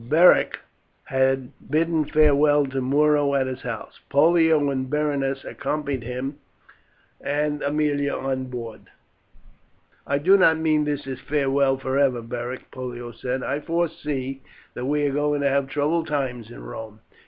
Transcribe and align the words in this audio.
Beric 0.09 0.57
had 1.03 1.51
bidden 1.69 2.05
farewell 2.05 2.65
to 2.65 2.81
Muro 2.81 3.35
at 3.35 3.45
his 3.45 3.61
house; 3.61 3.99
Pollio 4.09 4.71
and 4.71 4.89
Berenice 4.89 5.45
accompanied 5.45 6.01
him 6.01 6.39
and 7.23 7.61
Aemilia 7.61 8.15
on 8.17 8.45
board. 8.45 8.89
"I 10.07 10.17
do 10.17 10.37
not 10.37 10.57
mean 10.57 10.85
this 10.85 11.05
as 11.05 11.19
a 11.19 11.25
farewell 11.25 11.77
for 11.77 11.99
ever, 11.99 12.23
Beric," 12.23 12.71
Pollio 12.71 13.11
said. 13.11 13.43
"I 13.43 13.59
foresee 13.59 14.41
that 14.73 14.87
we 14.87 15.05
are 15.05 15.13
going 15.13 15.41
to 15.41 15.49
have 15.49 15.67
troubled 15.67 16.07
times 16.07 16.49
in 16.49 16.63
Rome. 16.63 17.01